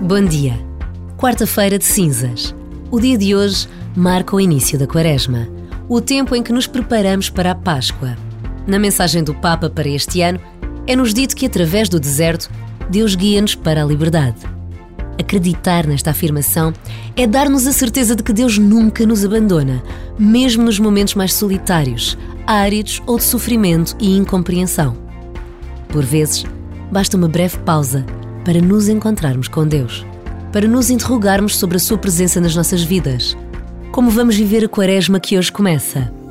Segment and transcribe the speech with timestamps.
[0.00, 0.58] Bom dia.
[1.16, 2.52] Quarta-feira de cinzas.
[2.90, 5.46] O dia de hoje marca o início da Quaresma,
[5.88, 8.16] o tempo em que nos preparamos para a Páscoa.
[8.66, 10.40] Na mensagem do Papa para este ano,
[10.88, 12.50] é-nos dito que através do deserto,
[12.90, 14.38] Deus guia-nos para a liberdade.
[15.20, 16.72] Acreditar nesta afirmação
[17.16, 19.84] é dar-nos a certeza de que Deus nunca nos abandona,
[20.18, 24.96] mesmo nos momentos mais solitários, áridos ou de sofrimento e incompreensão.
[25.88, 26.44] Por vezes,
[26.90, 28.04] basta uma breve pausa
[28.44, 30.04] para nos encontrarmos com Deus,
[30.52, 33.36] para nos interrogarmos sobre a Sua presença nas nossas vidas.
[33.90, 36.21] Como vamos viver a quaresma que hoje começa?